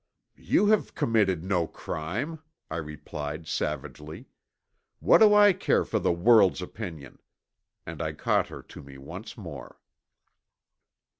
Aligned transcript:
"You 0.35 0.65
have 0.69 0.95
committed 0.95 1.43
no 1.43 1.67
crime," 1.67 2.39
I 2.71 2.77
replied 2.77 3.45
savagely. 3.45 4.25
"What 4.99 5.19
do 5.19 5.31
I 5.35 5.53
care 5.53 5.85
for 5.85 5.99
the 5.99 6.11
world's 6.11 6.59
opinion!" 6.59 7.19
And 7.85 8.01
I 8.01 8.13
caught 8.13 8.47
her 8.47 8.63
to 8.63 8.81
me 8.81 8.97
once 8.97 9.37
more. 9.37 9.79